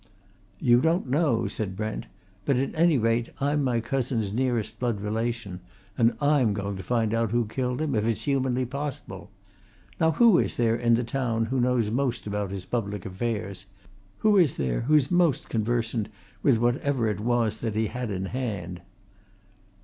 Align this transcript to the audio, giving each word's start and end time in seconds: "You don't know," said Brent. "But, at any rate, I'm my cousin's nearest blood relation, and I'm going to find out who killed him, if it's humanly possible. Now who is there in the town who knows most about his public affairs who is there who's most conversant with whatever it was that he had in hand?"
"You 0.57 0.81
don't 0.81 1.07
know," 1.07 1.47
said 1.47 1.75
Brent. 1.75 2.07
"But, 2.43 2.57
at 2.57 2.71
any 2.73 2.97
rate, 2.97 3.29
I'm 3.39 3.63
my 3.63 3.79
cousin's 3.79 4.33
nearest 4.33 4.79
blood 4.79 4.99
relation, 4.99 5.59
and 5.95 6.15
I'm 6.19 6.55
going 6.55 6.75
to 6.77 6.81
find 6.81 7.13
out 7.13 7.29
who 7.29 7.45
killed 7.45 7.79
him, 7.83 7.93
if 7.93 8.03
it's 8.03 8.23
humanly 8.23 8.65
possible. 8.65 9.29
Now 9.99 10.13
who 10.13 10.39
is 10.39 10.57
there 10.57 10.75
in 10.75 10.95
the 10.95 11.03
town 11.03 11.45
who 11.45 11.61
knows 11.61 11.91
most 11.91 12.25
about 12.25 12.49
his 12.49 12.65
public 12.65 13.05
affairs 13.05 13.67
who 14.17 14.37
is 14.37 14.57
there 14.57 14.81
who's 14.81 15.11
most 15.11 15.49
conversant 15.49 16.09
with 16.41 16.57
whatever 16.57 17.07
it 17.07 17.19
was 17.19 17.57
that 17.57 17.75
he 17.75 17.85
had 17.85 18.09
in 18.09 18.25
hand?" 18.25 18.81